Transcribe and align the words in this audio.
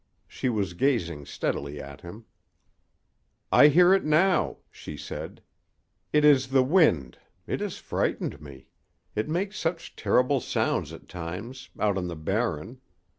She 0.27 0.49
was 0.49 0.73
gazing 0.73 1.27
steadily 1.27 1.79
at 1.79 2.01
him. 2.01 2.25
"I 3.51 3.67
hear 3.67 3.93
it 3.93 4.03
now," 4.03 4.57
she 4.71 4.97
said. 4.97 5.43
"It 6.11 6.25
is 6.25 6.47
the 6.47 6.63
wind. 6.63 7.19
It 7.45 7.59
has 7.59 7.77
frightened 7.77 8.41
me. 8.41 8.69
It 9.15 9.29
makes 9.29 9.59
such 9.59 9.95
terrible 9.95 10.39
sounds 10.39 10.91
at 10.91 11.07
times 11.07 11.69
out 11.79 11.99
on 11.99 12.07
the 12.07 12.15
Barren. 12.15 12.81